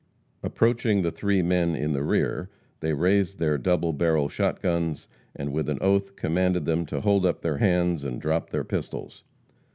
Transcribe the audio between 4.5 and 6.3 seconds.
guns, and with an oath